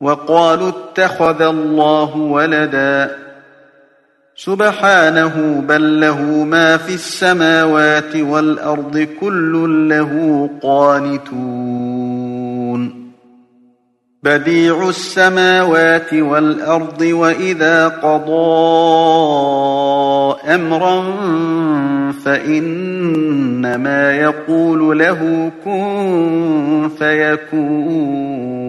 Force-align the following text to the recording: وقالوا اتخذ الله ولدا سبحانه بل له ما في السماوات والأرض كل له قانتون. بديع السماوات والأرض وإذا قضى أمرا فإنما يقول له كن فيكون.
وقالوا 0.00 0.68
اتخذ 0.68 1.42
الله 1.42 2.16
ولدا 2.16 3.16
سبحانه 4.36 5.64
بل 5.68 6.00
له 6.00 6.22
ما 6.44 6.76
في 6.76 6.94
السماوات 6.94 8.16
والأرض 8.16 9.08
كل 9.20 9.88
له 9.88 10.50
قانتون. 10.62 12.30
بديع 14.22 14.88
السماوات 14.88 16.14
والأرض 16.14 17.00
وإذا 17.00 17.88
قضى 17.88 18.30
أمرا 20.54 21.02
فإنما 22.24 24.12
يقول 24.12 24.98
له 24.98 25.50
كن 25.64 26.90
فيكون. 26.98 28.59